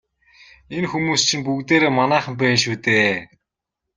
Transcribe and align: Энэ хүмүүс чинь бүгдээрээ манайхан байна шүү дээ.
Энэ 0.75 0.87
хүмүүс 0.91 1.21
чинь 1.27 1.45
бүгдээрээ 1.45 1.91
манайхан 1.97 2.33
байна 2.39 2.57
шүү 2.63 2.75
дээ. 2.85 3.13